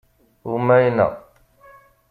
Umayna. 0.55 1.07